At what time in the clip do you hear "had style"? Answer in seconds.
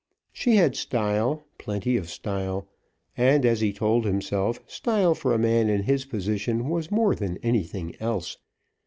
0.55-1.45